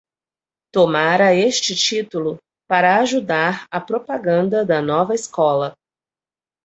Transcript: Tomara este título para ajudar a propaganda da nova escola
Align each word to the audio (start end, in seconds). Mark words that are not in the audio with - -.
Tomara 0.73 1.35
este 1.35 1.75
título 1.75 2.39
para 2.67 2.99
ajudar 3.01 3.67
a 3.69 3.79
propaganda 3.85 4.65
da 4.65 4.81
nova 4.81 5.13
escola 5.13 5.75